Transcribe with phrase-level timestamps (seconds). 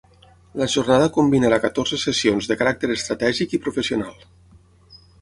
[0.61, 4.29] La jornada combinarà catorze sessions de caràcter estratègic i professional.